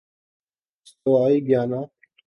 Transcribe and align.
استوائی 0.85 1.37
Guyana 1.47 1.81